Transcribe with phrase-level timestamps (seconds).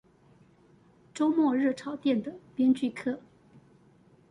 [1.13, 3.19] 週末熱炒店的編劇課